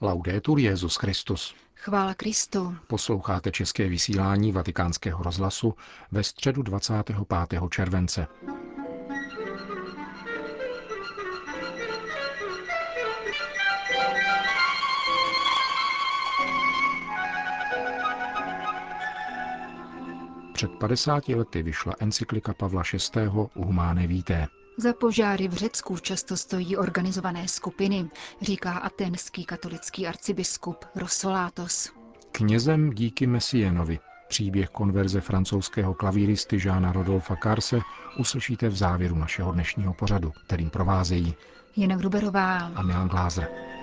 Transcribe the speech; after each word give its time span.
Laudetur 0.00 0.58
Jezus 0.58 0.96
Christus. 0.96 1.54
Chvála 1.74 2.14
Kristu. 2.14 2.76
Posloucháte 2.86 3.50
české 3.50 3.88
vysílání 3.88 4.52
Vatikánského 4.52 5.22
rozhlasu 5.22 5.74
ve 6.12 6.24
středu 6.24 6.62
25. 6.62 7.16
července. 7.70 8.26
Před 20.52 20.70
50 20.70 21.28
lety 21.28 21.62
vyšla 21.62 21.94
encyklika 21.98 22.54
Pavla 22.54 22.82
VI. 22.92 23.26
Humane 23.54 24.06
Vitae. 24.06 24.46
Za 24.78 24.92
požáry 24.92 25.48
v 25.48 25.52
Řecku 25.52 25.98
často 25.98 26.36
stojí 26.36 26.76
organizované 26.76 27.48
skupiny, 27.48 28.10
říká 28.40 28.72
atenský 28.72 29.44
katolický 29.44 30.06
arcibiskup 30.06 30.84
Rosolátos. 30.94 31.92
Knězem 32.32 32.90
díky 32.90 33.26
Mesienovi. 33.26 33.98
Příběh 34.28 34.68
konverze 34.68 35.20
francouzského 35.20 35.94
klavíristy 35.94 36.58
Žána 36.58 36.92
Rodolfa 36.92 37.36
Karse 37.36 37.78
uslyšíte 38.18 38.68
v 38.68 38.76
závěru 38.76 39.16
našeho 39.16 39.52
dnešního 39.52 39.94
pořadu, 39.94 40.32
kterým 40.46 40.70
provázejí 40.70 41.34
Jena 41.76 41.96
Gruberová 41.96 42.58
a 42.58 42.82
Milan 42.82 43.08
Glázer. 43.08 43.75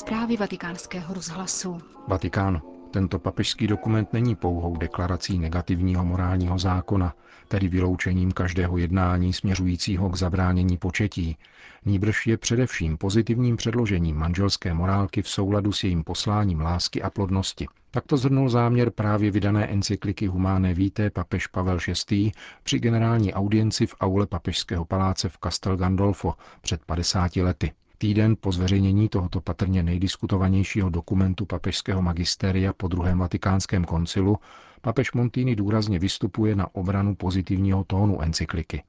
Zprávy 0.00 0.36
vatikánského 0.36 1.14
rozhlasu. 1.14 1.80
Vatikán. 2.08 2.62
Tento 2.90 3.18
papežský 3.18 3.66
dokument 3.66 4.12
není 4.12 4.36
pouhou 4.36 4.76
deklarací 4.76 5.38
negativního 5.38 6.04
morálního 6.04 6.58
zákona, 6.58 7.14
tedy 7.48 7.68
vyloučením 7.68 8.32
každého 8.32 8.78
jednání 8.78 9.32
směřujícího 9.32 10.10
k 10.10 10.16
zabránění 10.16 10.78
početí. 10.78 11.36
Nýbrž 11.84 12.26
je 12.26 12.36
především 12.36 12.96
pozitivním 12.96 13.56
předložením 13.56 14.16
manželské 14.16 14.74
morálky 14.74 15.22
v 15.22 15.28
souladu 15.28 15.72
s 15.72 15.84
jejím 15.84 16.04
posláním 16.04 16.60
lásky 16.60 17.02
a 17.02 17.10
plodnosti. 17.10 17.66
Takto 17.90 18.16
zhrnul 18.16 18.48
záměr 18.48 18.90
právě 18.90 19.30
vydané 19.30 19.66
encykliky 19.66 20.26
Humane 20.26 20.74
Vitae 20.74 21.10
papež 21.10 21.46
Pavel 21.46 21.78
VI. 22.10 22.32
při 22.62 22.78
generální 22.78 23.34
audienci 23.34 23.86
v 23.86 23.94
aule 24.00 24.26
papežského 24.26 24.84
paláce 24.84 25.28
v 25.28 25.38
Castel 25.44 25.76
Gandolfo 25.76 26.34
před 26.60 26.84
50 26.84 27.36
lety. 27.36 27.72
Týden 28.02 28.36
po 28.40 28.52
zveřejnění 28.52 29.08
tohoto 29.08 29.40
patrně 29.40 29.82
nejdiskutovanějšího 29.82 30.90
dokumentu 30.90 31.46
papežského 31.46 32.02
magisteria 32.02 32.72
po 32.72 32.88
druhém 32.88 33.18
vatikánském 33.18 33.84
koncilu 33.84 34.36
papež 34.80 35.12
Montini 35.12 35.56
důrazně 35.56 35.98
vystupuje 35.98 36.56
na 36.56 36.74
obranu 36.74 37.14
pozitivního 37.14 37.84
tónu 37.84 38.22
encykliky. 38.22 38.82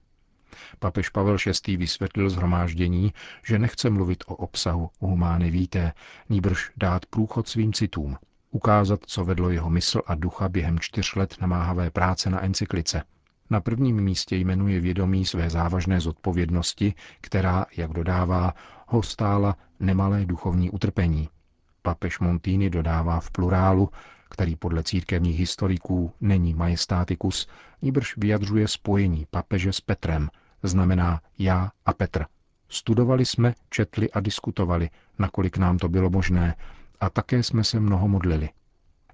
Papež 0.80 1.09
Pavel 1.09 1.38
VI. 1.68 1.78
vysvětlil 1.78 2.30
zhromáždění, 2.30 3.14
že 3.45 3.59
nechce 3.59 3.90
mluvit 3.90 4.23
o 4.28 4.36
obsahu 4.36 4.90
humány 5.00 5.52
víté, 5.52 5.94
níbrž 6.30 6.72
dát 6.78 7.06
průchod 7.06 7.48
svým 7.48 7.73
citům, 7.73 8.18
ukázat, 8.52 9.00
co 9.06 9.25
vedlo 9.25 9.50
jeho 9.50 9.70
mysl 9.70 10.02
a 10.08 10.16
ducha 10.16 10.50
během 10.50 10.80
čtyř 10.80 11.16
let 11.16 11.36
namáhavé 11.42 11.90
práce 11.92 12.30
na 12.30 12.44
encyklice. 12.44 13.03
Na 13.52 13.61
prvním 13.61 14.02
místě 14.02 14.35
jmenuje 14.35 14.80
vědomí 14.80 15.25
své 15.25 15.49
závažné 15.49 15.99
zodpovědnosti, 15.99 16.94
která, 17.21 17.66
jak 17.77 17.91
dodává, 17.94 18.53
ho 18.88 19.03
stála 19.03 19.57
nemalé 19.80 20.25
duchovní 20.25 20.69
utrpení. 20.69 21.30
Papež 21.81 22.19
Montini 22.19 22.69
dodává 22.69 23.19
v 23.19 23.31
plurálu, 23.31 23.89
který 24.29 24.55
podle 24.55 24.83
církevních 24.83 25.39
historiků 25.39 26.13
není 26.22 26.53
majestatikus, 26.53 27.47
níbrž 27.81 28.17
vyjadřuje 28.17 28.67
spojení 28.67 29.27
papeže 29.29 29.73
s 29.73 29.81
Petrem, 29.81 30.29
znamená 30.63 31.22
já 31.39 31.72
a 31.85 31.94
Petr. 31.94 32.25
Studovali 32.69 33.25
jsme, 33.25 33.53
četli 33.69 34.11
a 34.11 34.19
diskutovali, 34.19 34.89
nakolik 35.19 35.57
nám 35.57 35.78
to 35.78 35.90
bylo 35.90 36.09
možné, 36.09 36.56
a 37.00 37.09
také 37.09 37.44
jsme 37.44 37.63
se 37.63 37.79
mnoho 37.79 38.07
modlili. 38.07 38.50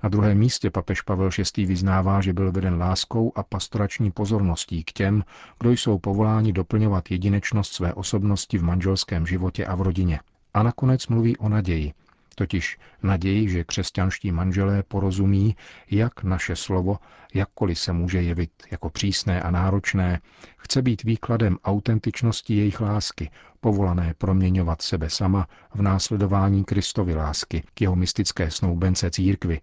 Na 0.03 0.09
druhém 0.09 0.37
místě 0.37 0.69
papež 0.71 1.01
Pavel 1.01 1.29
VI. 1.55 1.65
vyznává, 1.65 2.21
že 2.21 2.33
byl 2.33 2.51
veden 2.51 2.77
láskou 2.77 3.31
a 3.35 3.43
pastorační 3.43 4.11
pozorností 4.11 4.83
k 4.83 4.91
těm, 4.91 5.23
kdo 5.59 5.71
jsou 5.71 5.99
povoláni 5.99 6.53
doplňovat 6.53 7.11
jedinečnost 7.11 7.73
své 7.73 7.93
osobnosti 7.93 8.57
v 8.57 8.63
manželském 8.63 9.27
životě 9.27 9.65
a 9.65 9.75
v 9.75 9.81
rodině. 9.81 10.19
A 10.53 10.63
nakonec 10.63 11.07
mluví 11.07 11.37
o 11.37 11.49
naději, 11.49 11.93
totiž 12.35 12.77
naději, 13.03 13.49
že 13.49 13.63
křesťanští 13.63 14.31
manželé 14.31 14.83
porozumí, 14.83 15.55
jak 15.91 16.23
naše 16.23 16.55
slovo, 16.55 16.97
jakkoliv 17.33 17.79
se 17.79 17.93
může 17.93 18.21
jevit 18.21 18.51
jako 18.71 18.89
přísné 18.89 19.41
a 19.41 19.51
náročné, 19.51 20.19
chce 20.57 20.81
být 20.81 21.03
výkladem 21.03 21.57
autentičnosti 21.63 22.55
jejich 22.55 22.81
lásky, 22.81 23.29
povolané 23.59 24.13
proměňovat 24.17 24.81
sebe 24.81 25.09
sama 25.09 25.47
v 25.73 25.81
následování 25.81 26.63
Kristovy 26.63 27.15
lásky 27.15 27.63
k 27.73 27.81
jeho 27.81 27.95
mystické 27.95 28.51
snoubence 28.51 29.11
církvy, 29.11 29.59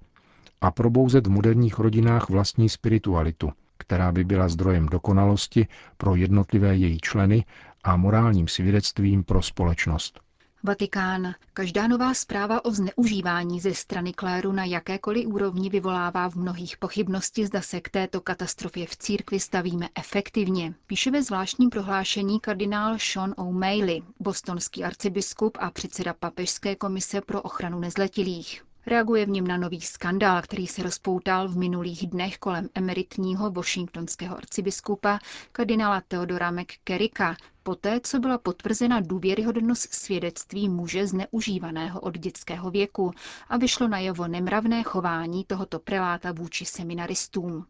a 0.64 0.70
probouzet 0.70 1.26
v 1.26 1.30
moderních 1.30 1.78
rodinách 1.78 2.28
vlastní 2.30 2.69
spiritualitu, 2.69 3.52
která 3.78 4.12
by 4.12 4.25
byla 4.25 4.48
zdrojem 4.48 4.86
dokonalosti 4.86 5.66
pro 5.97 6.16
jednotlivé 6.16 6.76
její 6.76 6.98
členy 7.00 7.44
a 7.84 7.97
morálním 7.97 8.48
svědectvím 8.48 9.25
pro 9.25 9.42
společnost. 9.42 10.20
Vatikán. 10.62 11.34
Každá 11.54 11.86
nová 11.86 12.14
zpráva 12.14 12.64
o 12.64 12.70
zneužívání 12.70 13.60
ze 13.60 13.75
strany 13.75 14.12
kléru 14.12 14.52
na 14.52 14.64
jakékoliv 14.64 15.26
úrovni 15.26 15.70
vyvolává 15.70 16.30
v 16.30 16.34
mnohých 16.34 16.76
pochybnosti, 16.76 17.46
zda 17.46 17.62
se 17.62 17.81
k 17.81 17.88
této 17.88 18.20
katastrofě 18.20 18.86
v 18.86 18.96
církvi 18.96 19.41
stavíme 19.41 19.88
efektivně. 19.98 20.75
Píše 20.86 21.10
ve 21.10 21.22
zvláštním 21.22 21.70
prohlášení 21.70 22.41
kardinál 22.41 22.96
Sean 22.98 23.34
O'Malley, 23.36 24.02
bostonský 24.20 24.84
arcibiskup 24.84 25.58
a 25.60 25.70
předseda 25.70 26.14
Papežské 26.14 26.76
komise 26.76 27.20
pro 27.20 27.42
ochranu 27.42 27.81
nezletilých. 27.81 28.64
Reaguje 28.86 29.26
v 29.26 29.28
něm 29.28 29.46
na 29.46 29.56
nový 29.56 29.80
skandál, 29.80 30.42
který 30.42 30.66
se 30.66 30.82
rozpoutal 30.82 31.48
v 31.48 31.56
minulých 31.56 32.06
dnech 32.06 32.38
kolem 32.38 32.68
emeritního 32.74 33.50
washingtonského 33.50 34.36
arcibiskupa 34.36 35.18
kardinála 35.52 36.00
Theodora 36.08 36.50
McCarricka, 36.50 37.36
poté 37.62 38.00
co 38.00 38.18
byla 38.18 38.38
potvrzena 38.38 39.00
důvěryhodnost 39.00 39.94
svědectví 39.94 40.68
muže 40.68 41.06
zneužívaného 41.06 42.00
od 42.00 42.18
dětského 42.18 42.70
věku 42.70 43.10
a 43.48 43.56
vyšlo 43.56 43.88
na 43.88 43.98
jeho 43.98 44.28
nemravné 44.28 44.82
chování 44.82 45.44
tohoto 45.44 45.78
preláta 45.78 46.32
vůči 46.32 46.64
seminaristům. 46.64 47.66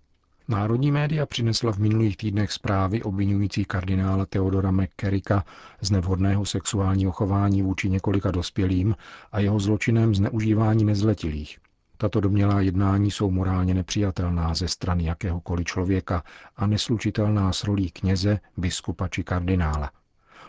Národní 0.48 0.92
média 0.92 1.26
přinesla 1.26 1.72
v 1.72 1.78
minulých 1.78 2.16
týdnech 2.16 2.52
zprávy 2.52 3.02
obvinující 3.02 3.64
kardinála 3.64 4.26
Theodora 4.26 4.70
McCarricka 4.70 5.44
z 5.80 5.90
nevhodného 5.90 6.46
sexuálního 6.46 7.12
chování 7.12 7.62
vůči 7.62 7.90
několika 7.90 8.30
dospělým 8.30 8.96
a 9.32 9.40
jeho 9.40 9.60
zločinem 9.60 10.14
zneužívání 10.14 10.84
nezletilých. 10.84 11.58
Tato 11.96 12.20
domělá 12.20 12.60
jednání 12.60 13.10
jsou 13.10 13.30
morálně 13.30 13.74
nepřijatelná 13.74 14.54
ze 14.54 14.68
strany 14.68 15.04
jakéhokoliv 15.04 15.66
člověka 15.66 16.22
a 16.56 16.66
neslučitelná 16.66 17.52
s 17.52 17.64
rolí 17.64 17.90
kněze, 17.90 18.40
biskupa 18.56 19.08
či 19.08 19.24
kardinála. 19.24 19.90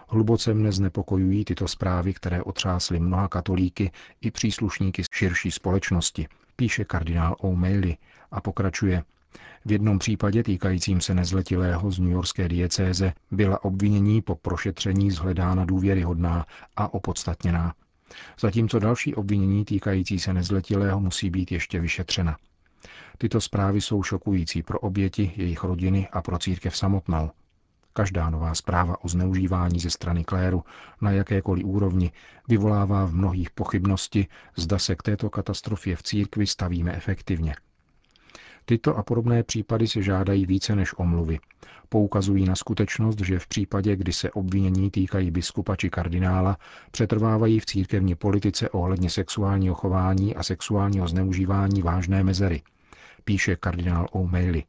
Hluboce 0.07 0.53
mne 0.53 0.71
znepokojují 0.71 1.45
tyto 1.45 1.67
zprávy, 1.67 2.13
které 2.13 2.43
otřásly 2.43 2.99
mnoha 2.99 3.27
katolíky 3.27 3.91
i 4.21 4.31
příslušníky 4.31 5.03
širší 5.11 5.51
společnosti, 5.51 6.27
píše 6.55 6.85
kardinál 6.85 7.35
O'Malley 7.39 7.97
a 8.31 8.41
pokračuje– 8.41 9.03
v 9.65 9.71
jednom 9.71 9.99
případě 9.99 10.43
týkajícím 10.43 11.01
se 11.01 11.13
nezletilého 11.13 11.91
z 11.91 11.99
Yorkské 11.99 12.49
diecéze 12.49 13.13
byla 13.31 13.63
obvinění 13.63 14.21
po 14.21 14.35
prošetření 14.35 15.11
zhledána 15.11 15.65
důvěryhodná 15.65 16.45
a 16.75 16.93
opodstatněná. 16.93 17.73
Zatímco 18.39 18.79
další 18.79 19.15
obvinění 19.15 19.65
týkající 19.65 20.19
se 20.19 20.33
nezletilého 20.33 20.99
musí 20.99 21.29
být 21.29 21.51
ještě 21.51 21.79
vyšetřena. 21.79 22.37
Tyto 23.17 23.41
zprávy 23.41 23.81
jsou 23.81 24.03
šokující 24.03 24.63
pro 24.63 24.79
oběti, 24.79 25.31
jejich 25.35 25.63
rodiny 25.63 26.07
a 26.11 26.21
pro 26.21 26.37
církev 26.37 26.77
samotnou. 26.77 27.31
Každá 27.93 28.29
nová 28.29 28.55
zpráva 28.55 29.03
o 29.03 29.07
zneužívání 29.07 29.79
ze 29.79 29.89
strany 29.89 30.23
kléru 30.23 30.63
na 31.01 31.11
jakékoliv 31.11 31.65
úrovni 31.65 32.11
vyvolává 32.47 33.05
v 33.05 33.13
mnohých 33.13 33.49
pochybnosti, 33.49 34.27
zda 34.55 34.79
se 34.79 34.95
k 34.95 35.03
této 35.03 35.29
katastrofě 35.29 35.95
v 35.95 36.03
církvi 36.03 36.47
stavíme 36.47 36.93
efektivně. 36.95 37.55
Tyto 38.65 38.97
a 38.97 39.03
podobné 39.03 39.43
případy 39.43 39.87
se 39.87 40.01
žádají 40.01 40.45
více 40.45 40.75
než 40.75 40.93
omluvy. 40.97 41.39
Poukazují 41.89 42.45
na 42.45 42.55
skutečnost, 42.55 43.19
že 43.19 43.39
v 43.39 43.47
případě, 43.47 43.95
kdy 43.95 44.13
se 44.13 44.31
obvinění 44.31 44.91
týkají 44.91 45.31
biskupa 45.31 45.75
či 45.75 45.89
kardinála, 45.89 46.57
přetrvávají 46.91 47.59
v 47.59 47.65
církevní 47.65 48.15
politice 48.15 48.69
ohledně 48.69 49.09
sexuálního 49.09 49.75
chování 49.75 50.35
a 50.35 50.43
sexuálního 50.43 51.07
zneužívání 51.07 51.81
vážné 51.81 52.23
mezery, 52.23 52.61
píše 53.23 53.55
kardinál 53.55 54.07
O'Malley. 54.11 54.63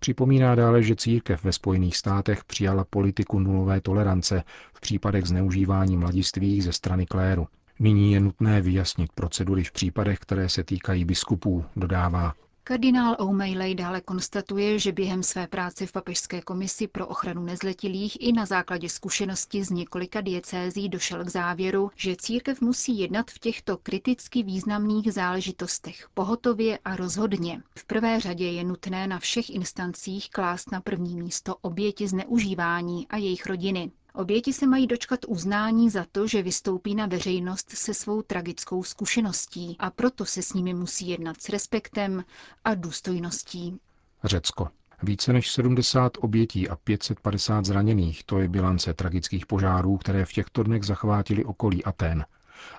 Připomíná 0.00 0.54
dále, 0.54 0.82
že 0.82 0.96
církev 0.96 1.44
ve 1.44 1.52
Spojených 1.52 1.96
státech 1.96 2.44
přijala 2.44 2.84
politiku 2.90 3.38
nulové 3.38 3.80
tolerance 3.80 4.42
v 4.74 4.80
případech 4.80 5.26
zneužívání 5.26 5.96
mladistvých 5.96 6.64
ze 6.64 6.72
strany 6.72 7.06
kléru. 7.06 7.46
Nyní 7.78 8.12
je 8.12 8.20
nutné 8.20 8.60
vyjasnit 8.60 9.12
procedury 9.12 9.64
v 9.64 9.72
případech, 9.72 10.18
které 10.18 10.48
se 10.48 10.64
týkají 10.64 11.04
biskupů, 11.04 11.64
dodává. 11.76 12.34
Kardinál 12.70 13.16
O'Malley 13.18 13.74
dále 13.74 14.00
konstatuje, 14.00 14.78
že 14.78 14.92
během 14.92 15.22
své 15.22 15.46
práce 15.46 15.86
v 15.86 15.92
Papežské 15.92 16.40
komisi 16.42 16.88
pro 16.88 17.06
ochranu 17.06 17.42
nezletilých 17.42 18.16
i 18.20 18.32
na 18.32 18.46
základě 18.46 18.88
zkušenosti 18.88 19.64
z 19.64 19.70
několika 19.70 20.20
diecézí 20.20 20.88
došel 20.88 21.24
k 21.24 21.28
závěru, 21.28 21.90
že 21.96 22.16
církev 22.16 22.60
musí 22.60 22.98
jednat 22.98 23.30
v 23.30 23.38
těchto 23.38 23.76
kriticky 23.76 24.42
významných 24.42 25.12
záležitostech 25.12 26.08
pohotově 26.14 26.78
a 26.84 26.96
rozhodně. 26.96 27.62
V 27.78 27.84
prvé 27.84 28.20
řadě 28.20 28.50
je 28.50 28.64
nutné 28.64 29.06
na 29.06 29.18
všech 29.18 29.50
instancích 29.50 30.30
klást 30.30 30.72
na 30.72 30.80
první 30.80 31.16
místo 31.16 31.56
oběti 31.60 32.08
zneužívání 32.08 33.08
a 33.08 33.16
jejich 33.16 33.46
rodiny. 33.46 33.90
Oběti 34.14 34.52
se 34.52 34.66
mají 34.66 34.86
dočkat 34.86 35.20
uznání 35.28 35.90
za 35.90 36.06
to, 36.12 36.26
že 36.26 36.42
vystoupí 36.42 36.94
na 36.94 37.06
veřejnost 37.06 37.70
se 37.70 37.94
svou 37.94 38.22
tragickou 38.22 38.82
zkušeností 38.82 39.76
a 39.78 39.90
proto 39.90 40.24
se 40.26 40.42
s 40.42 40.52
nimi 40.52 40.74
musí 40.74 41.08
jednat 41.08 41.40
s 41.40 41.48
respektem 41.48 42.24
a 42.64 42.74
důstojností. 42.74 43.80
Řecko. 44.24 44.68
Více 45.02 45.32
než 45.32 45.50
70 45.50 46.12
obětí 46.20 46.68
a 46.68 46.76
550 46.76 47.64
zraněných, 47.64 48.24
to 48.24 48.38
je 48.38 48.48
bilance 48.48 48.94
tragických 48.94 49.46
požárů, 49.46 49.96
které 49.96 50.24
v 50.24 50.32
těchto 50.32 50.62
dnech 50.62 50.84
zachvátili 50.84 51.44
okolí 51.44 51.84
Aten. 51.84 52.24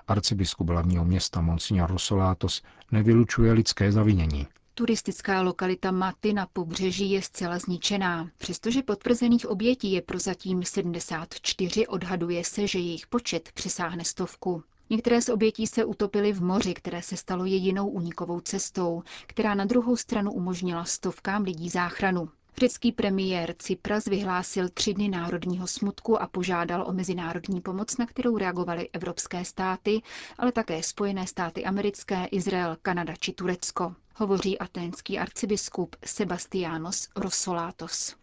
Arcibiskup 0.08 0.68
hlavního 0.68 1.04
města 1.04 1.40
Monsignor 1.40 1.90
Rosolátos 1.90 2.62
nevylučuje 2.92 3.52
lidské 3.52 3.92
zavinění. 3.92 4.46
Turistická 4.74 5.42
lokalita 5.42 5.90
Maty 5.90 6.32
na 6.32 6.46
pobřeží 6.52 7.10
je 7.10 7.22
zcela 7.22 7.58
zničená. 7.58 8.30
Přestože 8.38 8.82
potvrzených 8.82 9.46
obětí 9.46 9.92
je 9.92 10.02
prozatím 10.02 10.62
74, 10.62 11.86
odhaduje 11.86 12.44
se, 12.44 12.66
že 12.66 12.78
jejich 12.78 13.06
počet 13.06 13.52
přesáhne 13.54 14.04
stovku. 14.04 14.62
Některé 14.90 15.22
z 15.22 15.28
obětí 15.28 15.66
se 15.66 15.84
utopily 15.84 16.32
v 16.32 16.42
moři, 16.42 16.74
které 16.74 17.02
se 17.02 17.16
stalo 17.16 17.44
jedinou 17.44 17.88
unikovou 17.88 18.40
cestou, 18.40 19.02
která 19.26 19.54
na 19.54 19.64
druhou 19.64 19.96
stranu 19.96 20.32
umožnila 20.32 20.84
stovkám 20.84 21.42
lidí 21.42 21.68
záchranu. 21.68 22.28
Řecký 22.58 22.92
premiér 22.92 23.54
Cypras 23.58 24.04
vyhlásil 24.04 24.68
tři 24.68 24.94
dny 24.94 25.08
národního 25.08 25.66
smutku 25.66 26.22
a 26.22 26.26
požádal 26.26 26.84
o 26.88 26.92
mezinárodní 26.92 27.60
pomoc, 27.60 27.98
na 27.98 28.06
kterou 28.06 28.38
reagovaly 28.38 28.88
evropské 28.92 29.44
státy, 29.44 30.02
ale 30.38 30.52
také 30.52 30.82
Spojené 30.82 31.26
státy 31.26 31.64
americké, 31.64 32.24
Izrael, 32.24 32.76
Kanada 32.82 33.14
či 33.18 33.32
Turecko. 33.32 33.94
Hovoří 34.16 34.58
aténský 34.58 35.18
arcibiskup 35.18 35.96
Sebastianos 36.04 37.08
Rossolatos. 37.16 38.16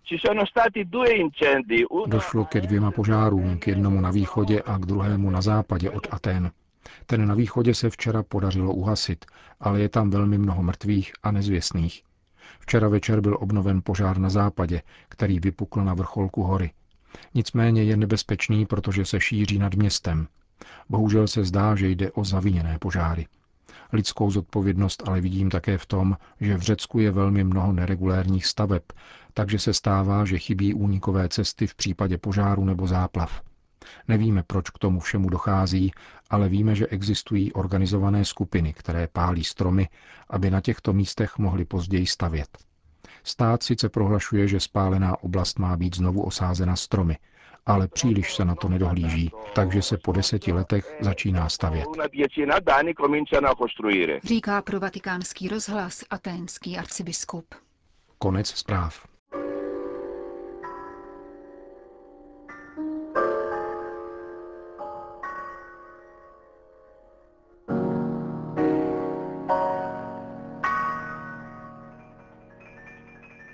Došlo 2.07 2.45
ke 2.45 2.61
dvěma 2.61 2.91
požárům, 2.91 3.59
k 3.59 3.67
jednomu 3.67 4.01
na 4.01 4.11
východě 4.11 4.61
a 4.61 4.77
k 4.77 4.85
druhému 4.85 5.29
na 5.29 5.41
západě 5.41 5.89
od 5.89 6.07
Aten. 6.11 6.51
Ten 7.05 7.27
na 7.27 7.35
východě 7.35 7.75
se 7.75 7.89
včera 7.89 8.23
podařilo 8.23 8.73
uhasit, 8.73 9.25
ale 9.59 9.81
je 9.81 9.89
tam 9.89 10.09
velmi 10.09 10.37
mnoho 10.37 10.63
mrtvých 10.63 11.13
a 11.23 11.31
nezvěstných. 11.31 12.03
Včera 12.60 12.88
večer 12.88 13.22
byl 13.22 13.38
obnoven 13.40 13.81
požár 13.84 14.18
na 14.18 14.30
západě, 14.30 14.81
který 15.10 15.40
vypukl 15.40 15.84
na 15.84 15.94
vrcholku 15.94 16.44
hory. 16.44 16.72
Nicméně 17.34 17.84
je 17.84 17.98
nebezpečný, 17.98 18.66
protože 18.66 19.06
se 19.06 19.19
šíří 19.19 19.60
nad 19.60 19.74
městem. 19.74 20.28
Bohužel 20.90 21.28
se 21.28 21.44
zdá, 21.44 21.75
že 21.75 21.90
jde 21.90 22.12
o 22.12 22.24
zaviněné 22.24 22.80
požáry. 22.80 23.28
Lidskou 23.94 24.31
zodpovědnost 24.31 25.04
ale 25.07 25.22
vidím 25.22 25.50
také 25.50 25.78
v 25.78 25.86
tom, 25.86 26.18
že 26.42 26.57
v 26.57 26.62
Řecku 26.62 27.00
je 27.00 27.12
velmi 27.12 27.44
mnoho 27.44 27.74
neregulérních 27.74 28.46
staveb, 28.46 28.84
takže 29.34 29.60
se 29.60 29.74
stává, 29.74 30.25
že 30.25 30.40
chybí 30.40 30.74
únikové 30.74 31.30
cesty 31.30 31.68
v 31.68 31.75
případě 31.75 32.18
požáru 32.18 32.66
nebo 32.66 32.88
záplav. 32.88 33.42
Nevíme, 34.07 34.44
proč 34.47 34.69
k 34.69 34.77
tomu 34.77 35.00
všemu 35.00 35.30
dochází, 35.30 35.91
ale 36.30 36.50
víme, 36.50 36.75
že 36.75 36.88
existují 36.88 37.53
organizované 37.53 38.25
skupiny, 38.25 38.74
které 38.74 39.07
pálí 39.07 39.44
stromy, 39.44 39.89
aby 40.30 40.50
na 40.50 40.62
těchto 40.62 40.94
místech 40.94 41.38
mohli 41.38 41.65
později 41.65 42.07
stavět. 42.07 42.57
Stát 43.24 43.63
sice 43.63 43.89
prohlašuje, 43.89 44.47
že 44.47 44.59
spálená 44.59 45.24
oblast 45.24 45.59
má 45.59 45.77
být 45.77 45.95
znovu 45.95 46.24
osázena 46.24 46.75
stromy, 46.75 47.18
ale 47.65 47.88
příliš 47.88 48.36
se 48.36 48.45
na 48.45 48.56
to 48.56 48.69
nedohlíží, 48.69 49.31
takže 49.56 49.81
se 49.81 49.97
po 49.97 50.12
deseti 50.12 50.51
letech 50.51 50.95
začíná 51.01 51.50
stavět. 51.50 51.88
Říká 54.24 54.62
pro 54.62 54.80
vatikánský 54.80 55.47
rozhlas 55.47 56.03
aténský 56.09 56.77
arcibiskup. 56.77 57.56
Konec 58.18 58.47
zpráv. 58.47 59.08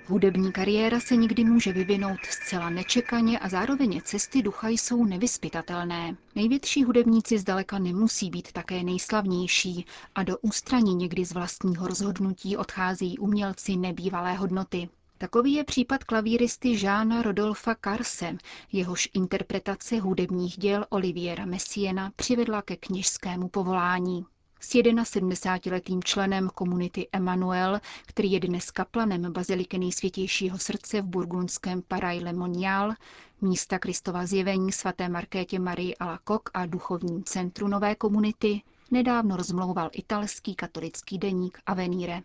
Hudební 0.08 0.52
kariéra 0.52 1.00
se 1.00 1.16
někdy 1.16 1.44
může 1.44 1.72
vyvinout 1.72 2.18
zcela 2.30 2.70
nečekaně 2.70 3.38
a 3.38 3.48
zároveň 3.48 4.00
cesty 4.04 4.42
ducha 4.42 4.68
jsou 4.68 5.04
nevyspytatelné. 5.04 6.16
Největší 6.34 6.84
hudebníci 6.84 7.38
zdaleka 7.38 7.78
nemusí 7.78 8.30
být 8.30 8.52
také 8.52 8.82
nejslavnější 8.82 9.86
a 10.14 10.22
do 10.22 10.38
ústraní 10.38 10.94
někdy 10.94 11.24
z 11.24 11.32
vlastního 11.32 11.86
rozhodnutí 11.86 12.56
odchází 12.56 13.18
umělci 13.18 13.76
nebývalé 13.76 14.34
hodnoty. 14.34 14.88
Takový 15.18 15.52
je 15.52 15.64
případ 15.64 16.04
klavíristy 16.04 16.78
Žána 16.78 17.22
Rodolfa 17.22 17.74
Karse, 17.74 18.36
jehož 18.72 19.08
interpretace 19.14 19.98
hudebních 19.98 20.58
děl 20.58 20.86
Oliviera 20.88 21.46
Messiena 21.46 22.12
přivedla 22.16 22.62
ke 22.62 22.76
kněžskému 22.76 23.48
povolání. 23.48 24.24
S 24.60 24.74
71-letým 24.74 26.02
členem 26.02 26.48
komunity 26.54 27.08
Emanuel, 27.12 27.80
který 28.06 28.32
je 28.32 28.40
dnes 28.40 28.70
kaplanem 28.70 29.32
Baziliky 29.32 29.78
nejsvětějšího 29.78 30.58
srdce 30.58 31.02
v 31.02 31.04
burgundském 31.04 31.82
Paraille 31.88 32.32
Monial, 32.32 32.92
místa 33.40 33.78
Kristova 33.78 34.26
zjevení 34.26 34.72
svaté 34.72 35.08
Markétě 35.08 35.58
Marie 35.58 35.94
Alacoque 35.94 36.50
a 36.54 36.66
duchovním 36.66 37.24
centru 37.24 37.68
nové 37.68 37.94
komunity, 37.94 38.62
nedávno 38.90 39.36
rozmlouval 39.36 39.90
italský 39.92 40.54
katolický 40.54 41.18
deník 41.18 41.58
Avenire. 41.66 42.22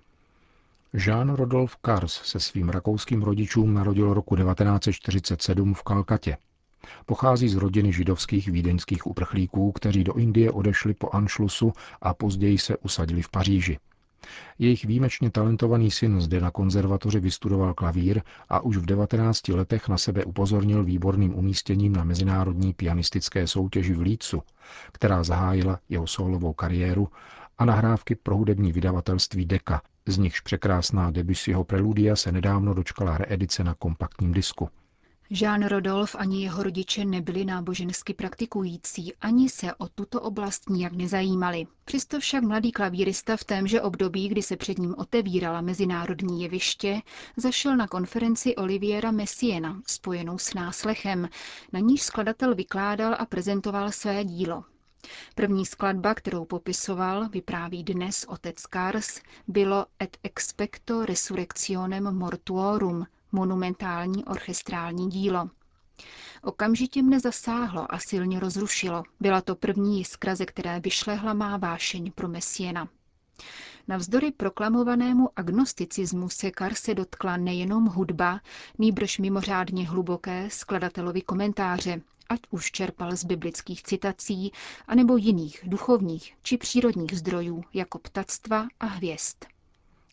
Jean 0.93 1.33
Rodolf 1.33 1.75
Kars 1.75 2.13
se 2.13 2.39
svým 2.39 2.69
rakouským 2.69 3.21
rodičům 3.23 3.73
narodil 3.73 4.13
roku 4.13 4.35
1947 4.35 5.73
v 5.73 5.83
Kalkatě. 5.83 6.37
Pochází 7.05 7.49
z 7.49 7.55
rodiny 7.55 7.93
židovských 7.93 8.47
vídeňských 8.47 9.07
uprchlíků, 9.07 9.71
kteří 9.71 10.03
do 10.03 10.13
Indie 10.13 10.51
odešli 10.51 10.93
po 10.93 11.09
Anšlusu 11.09 11.73
a 12.01 12.13
později 12.13 12.57
se 12.57 12.77
usadili 12.77 13.21
v 13.21 13.29
Paříži. 13.29 13.77
Jejich 14.59 14.85
výjimečně 14.85 15.31
talentovaný 15.31 15.91
syn 15.91 16.21
zde 16.21 16.41
na 16.41 16.51
konzervatoři 16.51 17.19
vystudoval 17.19 17.73
klavír 17.73 18.21
a 18.49 18.59
už 18.59 18.77
v 18.77 18.85
19 18.85 19.47
letech 19.47 19.87
na 19.87 19.97
sebe 19.97 20.25
upozornil 20.25 20.83
výborným 20.83 21.35
umístěním 21.35 21.93
na 21.93 22.03
mezinárodní 22.03 22.73
pianistické 22.73 23.47
soutěži 23.47 23.93
v 23.93 24.01
Lícu, 24.01 24.41
která 24.91 25.23
zahájila 25.23 25.79
jeho 25.89 26.07
solovou 26.07 26.53
kariéru 26.53 27.07
a 27.57 27.65
nahrávky 27.65 28.15
pro 28.15 28.37
hudební 28.37 28.71
vydavatelství 28.71 29.45
Deka, 29.45 29.81
z 30.05 30.17
nichž 30.17 30.39
překrásná 30.39 31.11
Debussyho 31.11 31.63
preludia 31.63 32.15
se 32.15 32.31
nedávno 32.31 32.73
dočkala 32.73 33.17
reedice 33.17 33.63
na 33.63 33.73
kompaktním 33.73 34.33
disku. 34.33 34.69
Jean 35.33 35.65
Rodolf 35.67 36.15
ani 36.19 36.43
jeho 36.43 36.63
rodiče 36.63 37.05
nebyli 37.05 37.45
nábožensky 37.45 38.13
praktikující, 38.13 39.13
ani 39.21 39.49
se 39.49 39.75
o 39.75 39.87
tuto 39.87 40.21
oblast 40.21 40.69
nijak 40.69 40.93
nezajímali. 40.93 41.67
Přesto 41.85 42.19
však 42.19 42.43
mladý 42.43 42.71
klavírista 42.71 43.37
v 43.37 43.43
témže 43.43 43.81
období, 43.81 44.29
kdy 44.29 44.41
se 44.41 44.57
před 44.57 44.77
ním 44.77 44.95
otevírala 44.97 45.61
mezinárodní 45.61 46.41
jeviště, 46.41 47.01
zašel 47.37 47.77
na 47.77 47.87
konferenci 47.87 48.55
Oliviera 48.55 49.11
Messiena, 49.11 49.81
spojenou 49.87 50.37
s 50.37 50.53
náslechem, 50.53 51.29
na 51.73 51.79
níž 51.79 52.01
skladatel 52.01 52.55
vykládal 52.55 53.15
a 53.19 53.25
prezentoval 53.25 53.91
své 53.91 54.25
dílo. 54.25 54.63
První 55.35 55.65
skladba, 55.65 56.13
kterou 56.13 56.45
popisoval, 56.45 57.29
vypráví 57.29 57.83
dnes 57.83 58.25
otec 58.27 58.65
Kars, 58.65 59.21
bylo 59.47 59.85
Et 59.99 60.17
expecto 60.23 61.05
resurrectionem 61.05 62.15
mortuorum, 62.15 63.05
monumentální 63.31 64.25
orchestrální 64.25 65.09
dílo. 65.09 65.49
Okamžitě 66.43 67.01
mne 67.01 67.19
zasáhlo 67.19 67.93
a 67.93 67.99
silně 67.99 68.39
rozrušilo. 68.39 69.03
Byla 69.19 69.41
to 69.41 69.55
první 69.55 69.97
jiskra, 69.97 70.35
ze 70.35 70.45
které 70.45 70.79
vyšlehla 70.79 71.33
má 71.33 71.57
vášeň 71.57 72.11
pro 72.11 72.27
Mesiena. 72.27 72.87
Navzdory 73.87 74.31
proklamovanému 74.31 75.29
agnosticismu 75.35 76.29
se 76.29 76.51
Karse 76.51 76.93
dotkla 76.93 77.37
nejenom 77.37 77.85
hudba, 77.85 78.39
nýbrž 78.77 79.17
mimořádně 79.19 79.87
hluboké 79.89 80.49
skladatelovi 80.49 81.21
komentáře, 81.21 82.01
ať 82.29 82.39
už 82.49 82.71
čerpal 82.71 83.15
z 83.15 83.23
biblických 83.23 83.83
citací, 83.83 84.51
anebo 84.87 85.17
jiných 85.17 85.59
duchovních 85.63 86.33
či 86.43 86.57
přírodních 86.57 87.17
zdrojů, 87.17 87.63
jako 87.73 87.99
ptactva 87.99 88.67
a 88.79 88.85
hvězd. 88.85 89.35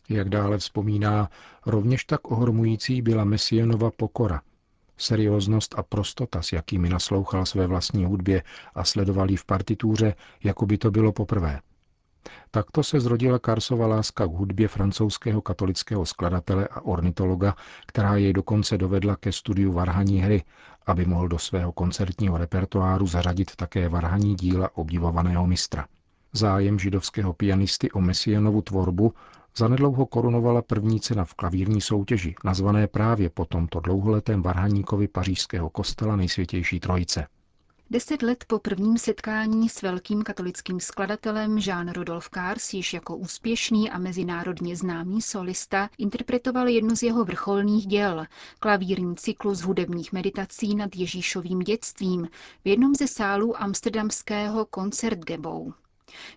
Jak 0.09 0.29
dále 0.29 0.57
vzpomíná, 0.57 1.29
rovněž 1.65 2.05
tak 2.05 2.31
ohromující 2.31 3.01
byla 3.01 3.23
Mesienova 3.23 3.91
pokora, 3.91 4.41
serióznost 4.97 5.75
a 5.77 5.83
prostota, 5.83 6.41
s 6.41 6.53
jakými 6.53 6.89
naslouchal 6.89 7.45
své 7.45 7.67
vlastní 7.67 8.05
hudbě 8.05 8.43
a 8.75 8.83
sledoval 8.83 9.31
ji 9.31 9.37
v 9.37 9.45
partituře, 9.45 10.15
jako 10.43 10.65
by 10.65 10.77
to 10.77 10.91
bylo 10.91 11.11
poprvé. 11.11 11.59
Takto 12.51 12.83
se 12.83 12.99
zrodila 12.99 13.39
Karsova 13.39 13.87
láska 13.87 14.25
k 14.27 14.31
hudbě 14.31 14.67
francouzského 14.67 15.41
katolického 15.41 16.05
skladatele 16.05 16.67
a 16.67 16.81
ornitologa, 16.81 17.55
která 17.85 18.15
jej 18.15 18.33
dokonce 18.33 18.77
dovedla 18.77 19.15
ke 19.15 19.31
studiu 19.31 19.71
varhaní 19.71 20.21
hry, 20.21 20.43
aby 20.85 21.05
mohl 21.05 21.27
do 21.27 21.39
svého 21.39 21.71
koncertního 21.71 22.37
repertoáru 22.37 23.07
zařadit 23.07 23.55
také 23.55 23.89
varhaní 23.89 24.35
díla 24.35 24.69
obdivovaného 24.77 25.47
mistra. 25.47 25.85
Zájem 26.33 26.79
židovského 26.79 27.33
pianisty 27.33 27.91
o 27.91 28.01
Messianovu 28.01 28.61
tvorbu 28.61 29.13
zanedlouho 29.59 30.05
korunovala 30.05 30.61
první 30.61 30.99
cena 30.99 31.25
v 31.25 31.33
klavírní 31.33 31.81
soutěži, 31.81 32.35
nazvané 32.45 32.87
právě 32.87 33.29
po 33.29 33.45
tomto 33.45 33.79
dlouholetém 33.79 34.41
varhaníkovi 34.41 35.07
pařížského 35.07 35.69
kostela 35.69 36.15
nejsvětější 36.15 36.79
trojice. 36.79 37.27
Deset 37.91 38.21
let 38.21 38.43
po 38.47 38.59
prvním 38.59 38.97
setkání 38.97 39.69
s 39.69 39.81
velkým 39.81 40.23
katolickým 40.23 40.79
skladatelem 40.79 41.57
Jean 41.57 41.91
Rodolphe 41.91 42.29
Cars 42.33 42.73
již 42.73 42.93
jako 42.93 43.15
úspěšný 43.15 43.89
a 43.89 43.97
mezinárodně 43.97 44.75
známý 44.75 45.21
solista 45.21 45.89
interpretoval 45.97 46.67
jedno 46.67 46.95
z 46.95 47.03
jeho 47.03 47.25
vrcholných 47.25 47.87
děl, 47.87 48.25
klavírní 48.59 49.15
cyklus 49.15 49.59
hudebních 49.61 50.13
meditací 50.13 50.75
nad 50.75 50.95
Ježíšovým 50.95 51.59
dětstvím 51.59 52.27
v 52.65 52.67
jednom 52.67 52.95
ze 52.95 53.07
sálů 53.07 53.61
amsterdamského 53.61 54.67
Concertgebouw. 54.75 55.73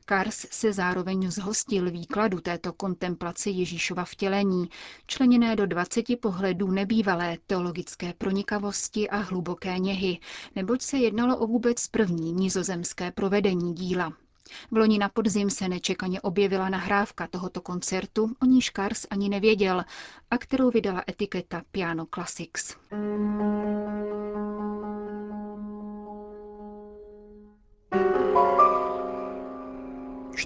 Kars 0.05 0.47
se 0.50 0.73
zároveň 0.73 1.31
zhostil 1.31 1.91
výkladu 1.91 2.41
této 2.41 2.73
kontemplace 2.73 3.50
Ježíšova 3.50 4.05
vtělení, 4.05 4.69
členěné 5.07 5.57
do 5.57 5.67
20 5.67 6.05
pohledů 6.21 6.71
nebývalé 6.71 7.38
teologické 7.47 8.12
pronikavosti 8.19 9.11
a 9.11 9.17
hluboké 9.17 9.79
něhy, 9.79 10.19
neboť 10.57 10.83
se 10.83 10.97
jednalo 10.99 11.37
o 11.38 11.47
vůbec 11.47 11.87
první 11.88 12.33
nizozemské 12.33 13.12
provedení 13.12 13.75
díla. 13.75 14.12
V 14.71 14.76
loni 14.76 14.99
na 14.99 15.09
podzim 15.09 15.50
se 15.50 15.69
nečekaně 15.69 16.21
objevila 16.21 16.69
nahrávka 16.69 17.26
tohoto 17.26 17.61
koncertu, 17.61 18.31
o 18.43 18.45
níž 18.47 18.71
Kars 18.71 19.07
ani 19.11 19.29
nevěděl, 19.29 19.85
a 20.31 20.38
kterou 20.38 20.71
vydala 20.71 21.02
etiketa 21.09 21.62
Piano 21.73 22.07
Classics. 22.14 22.76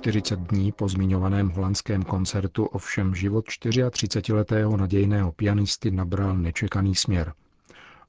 40 0.06 0.40
dní 0.40 0.72
po 0.72 0.88
zmiňovaném 0.88 1.50
holandském 1.50 2.02
koncertu 2.02 2.64
ovšem 2.64 3.14
život 3.14 3.44
34-letého 3.48 4.76
nadějného 4.76 5.32
pianisty 5.32 5.90
nabral 5.90 6.36
nečekaný 6.36 6.94
směr. 6.94 7.32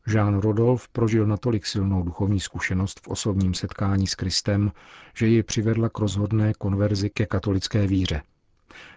Jean 0.08 0.39
Rodolphe 0.39 0.88
prožil 0.92 1.27
natolik 1.27 1.66
silnou 1.66 2.04
duchovní 2.04 2.39
zkušenost 2.39 3.00
v 3.00 3.08
osobním 3.08 3.54
setkání 3.54 4.08
s 4.08 4.16
Kristem, 4.16 4.72
že 5.16 5.27
ji 5.27 5.44
přivedla 5.44 5.89
k 5.89 6.00
rozhodné 6.00 6.54
konverzi 6.54 7.10
ke 7.10 7.25
katolické 7.25 7.88
víře. 7.88 8.22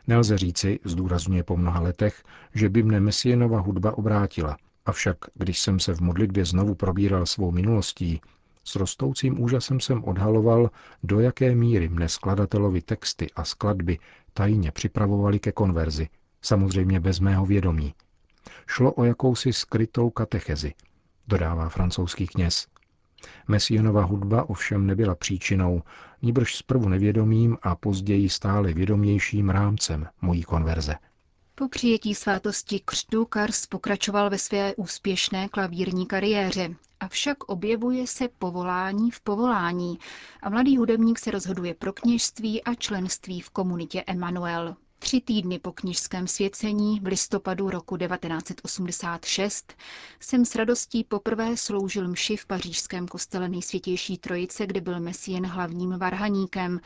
Nelze 0.06 0.38
říci, 0.38 0.78
zdůrazňuje 0.84 1.42
po 1.42 1.56
mnoha 1.56 1.80
letech, 1.80 2.22
že 2.54 2.68
by 2.68 2.82
mne 2.82 3.00
Messienova 3.00 3.60
hudba 3.60 3.98
obrátila, 3.98 4.56
avšak 4.86 5.16
když 5.34 5.60
jsem 5.60 5.80
se 5.80 5.94
v 5.94 6.00
modlitbě 6.00 6.44
znovu 6.44 6.74
probíral 6.74 7.26
svou 7.26 7.50
minulostí, 7.50 8.20
s 8.64 8.76
rostoucím 8.76 9.42
úžasem 9.42 9.80
jsem 9.80 10.04
odhaloval, 10.04 10.70
do 11.02 11.20
jaké 11.20 11.54
míry 11.54 11.88
mne 11.88 12.08
skladatelovi 12.08 12.82
texty 12.82 13.30
a 13.36 13.44
skladby 13.44 13.98
tajně 14.32 14.72
připravovali 14.72 15.38
ke 15.38 15.52
konverzi, 15.52 16.08
samozřejmě 16.42 17.00
bez 17.00 17.20
mého 17.20 17.46
vědomí. 17.46 17.94
Šlo 18.66 18.92
o 18.92 19.04
jakousi 19.04 19.52
skrytou 19.52 20.10
katechezi, 20.10 20.72
dodává 21.28 21.68
francouzský 21.68 22.26
kněz. 22.26 22.66
Mesienova 23.48 24.04
hudba 24.04 24.48
ovšem 24.48 24.86
nebyla 24.86 25.14
příčinou, 25.14 25.82
níbrž 26.22 26.56
zprvu 26.56 26.88
nevědomým 26.88 27.58
a 27.62 27.76
později 27.76 28.28
stále 28.28 28.72
vědomějším 28.72 29.50
rámcem 29.50 30.06
mojí 30.22 30.42
konverze. 30.42 30.94
Po 31.60 31.68
přijetí 31.68 32.14
svátosti 32.14 32.80
křtu 32.84 33.24
Kars 33.24 33.66
pokračoval 33.66 34.30
ve 34.30 34.38
své 34.38 34.74
úspěšné 34.74 35.48
klavírní 35.48 36.06
kariéře, 36.06 36.74
avšak 37.00 37.44
objevuje 37.44 38.06
se 38.06 38.28
povolání 38.38 39.10
v 39.10 39.20
povolání 39.20 39.98
a 40.42 40.50
mladý 40.50 40.76
hudebník 40.76 41.18
se 41.18 41.30
rozhoduje 41.30 41.74
pro 41.74 41.92
kněžství 41.92 42.62
a 42.64 42.74
členství 42.74 43.40
v 43.40 43.50
komunitě 43.50 44.04
Emanuel. 44.06 44.76
Tři 44.98 45.20
týdny 45.20 45.58
po 45.58 45.72
knižském 45.72 46.26
svěcení 46.28 47.00
v 47.00 47.06
listopadu 47.06 47.70
roku 47.70 47.96
1986 47.96 49.72
jsem 50.20 50.44
s 50.44 50.54
radostí 50.54 51.04
poprvé 51.04 51.56
sloužil 51.56 52.08
mši 52.08 52.36
v 52.36 52.46
pařížském 52.46 53.08
kostele 53.08 53.48
nejsvětější 53.48 54.18
trojice, 54.18 54.66
kde 54.66 54.80
byl 54.80 55.00
Mesien 55.00 55.46
hlavním 55.46 55.98
varhaníkem 55.98 56.80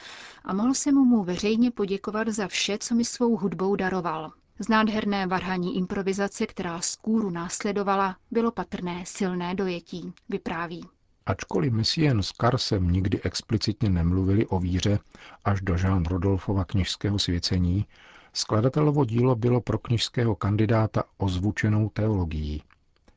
a 0.44 0.52
mohl 0.54 0.74
jsem 0.74 0.94
mu 0.94 1.24
veřejně 1.24 1.70
poděkovat 1.70 2.28
za 2.28 2.48
vše, 2.48 2.78
co 2.78 2.94
mi 2.94 3.04
svou 3.04 3.36
hudbou 3.36 3.76
daroval. 3.76 4.32
Z 4.60 4.68
nádherné 4.68 5.26
varhaní 5.26 5.76
improvizace, 5.76 6.46
která 6.46 6.80
z 6.80 6.96
kůru 6.96 7.30
následovala, 7.30 8.16
bylo 8.30 8.50
patrné 8.50 9.04
silné 9.06 9.54
dojetí, 9.54 10.12
vypráví. 10.28 10.84
Ačkoliv 11.26 11.72
Messien 11.72 12.22
s 12.22 12.32
Karsem 12.32 12.90
nikdy 12.90 13.20
explicitně 13.22 13.90
nemluvili 13.90 14.46
o 14.46 14.58
víře 14.58 14.98
až 15.44 15.60
do 15.60 15.74
Jean 15.74 16.04
Rodolfova 16.04 16.64
kněžského 16.64 17.18
svěcení, 17.18 17.86
skladatelovo 18.32 19.04
dílo 19.04 19.36
bylo 19.36 19.60
pro 19.60 19.78
kněžského 19.78 20.34
kandidáta 20.36 21.04
ozvučenou 21.16 21.88
teologií. 21.88 22.62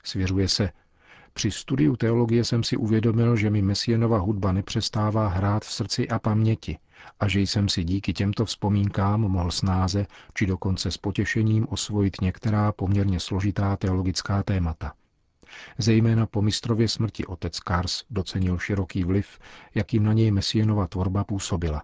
Svěřuje 0.04 0.48
se, 0.48 0.70
při 1.32 1.50
studiu 1.50 1.96
teologie 1.96 2.44
jsem 2.44 2.64
si 2.64 2.76
uvědomil, 2.76 3.36
že 3.36 3.50
mi 3.50 3.62
Messienova 3.62 4.18
hudba 4.18 4.52
nepřestává 4.52 5.28
hrát 5.28 5.64
v 5.64 5.72
srdci 5.72 6.08
a 6.08 6.18
paměti 6.18 6.78
a 7.20 7.28
že 7.28 7.40
jsem 7.40 7.68
si 7.68 7.84
díky 7.84 8.12
těmto 8.12 8.44
vzpomínkám 8.44 9.20
mohl 9.20 9.50
snáze 9.50 10.06
či 10.34 10.46
dokonce 10.46 10.90
s 10.90 10.96
potěšením 10.96 11.66
osvojit 11.70 12.20
některá 12.20 12.72
poměrně 12.72 13.20
složitá 13.20 13.76
teologická 13.76 14.42
témata. 14.42 14.92
Zejména 15.78 16.26
po 16.26 16.42
mistrově 16.42 16.88
smrti 16.88 17.26
otec 17.26 17.60
Kars 17.60 18.04
docenil 18.10 18.58
široký 18.58 19.04
vliv, 19.04 19.38
jakým 19.74 20.04
na 20.04 20.12
něj 20.12 20.30
Messienova 20.30 20.86
tvorba 20.86 21.24
působila. 21.24 21.82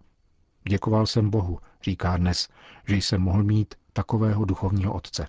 Děkoval 0.68 1.06
jsem 1.06 1.30
Bohu, 1.30 1.58
říká 1.82 2.16
dnes, 2.16 2.48
že 2.88 2.96
jsem 2.96 3.20
mohl 3.20 3.42
mít 3.42 3.74
takového 3.92 4.44
duchovního 4.44 4.92
otce. 4.92 5.26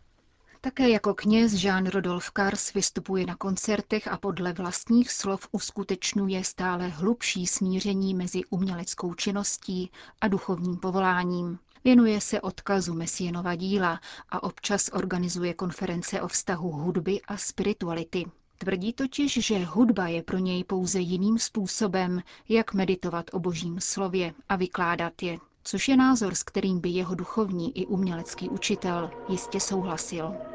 Také 0.66 0.90
jako 0.90 1.14
kněz 1.14 1.64
Jean 1.64 1.86
Rodolphe 1.88 2.30
Kars 2.34 2.74
vystupuje 2.74 3.26
na 3.26 3.36
koncertech 3.36 4.08
a 4.08 4.18
podle 4.18 4.54
vlastních 4.54 5.12
slov 5.12 5.48
uskutečňuje 5.52 6.44
stále 6.44 6.88
hlubší 6.88 7.48
smíření 7.48 8.14
mezi 8.14 8.42
uměleckou 8.50 9.14
činností 9.14 9.92
a 10.22 10.28
duchovním 10.28 10.78
povoláním. 10.78 11.60
Věnuje 11.84 12.22
se 12.22 12.42
odkazu 12.42 12.94
Messienova 12.94 13.56
díla 13.56 14.00
a 14.30 14.44
občas 14.44 14.90
organizuje 14.94 15.54
konference 15.54 16.22
o 16.22 16.28
vztahu 16.28 16.72
hudby 16.72 17.22
a 17.28 17.38
spirituality. 17.38 18.26
Tvrdí 18.58 18.94
totiž, 18.94 19.34
že 19.34 19.66
hudba 19.66 20.08
je 20.08 20.24
pro 20.24 20.38
něj 20.38 20.64
pouze 20.64 21.00
jiným 21.00 21.40
způsobem, 21.40 22.22
jak 22.50 22.74
meditovat 22.74 23.26
o 23.34 23.40
božím 23.40 23.82
slově 23.82 24.34
a 24.50 24.56
vykládat 24.56 25.24
je, 25.24 25.38
což 25.64 25.88
je 25.88 25.98
názor, 25.98 26.36
s 26.36 26.44
kterým 26.44 26.80
by 26.80 26.90
jeho 26.90 27.16
duchovní 27.16 27.78
i 27.78 27.86
umělecký 27.86 28.50
učitel 28.50 29.12
jistě 29.30 29.60
souhlasil. 29.60 30.55